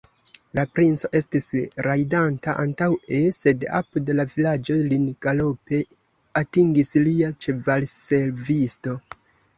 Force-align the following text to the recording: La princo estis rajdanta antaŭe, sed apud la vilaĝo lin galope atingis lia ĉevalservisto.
La 0.57 0.61
princo 0.77 1.09
estis 1.17 1.43
rajdanta 1.87 2.55
antaŭe, 2.63 3.19
sed 3.37 3.67
apud 3.81 4.09
la 4.21 4.25
vilaĝo 4.33 4.79
lin 4.95 5.05
galope 5.27 5.83
atingis 6.45 6.91
lia 7.09 7.31
ĉevalservisto. 7.47 9.01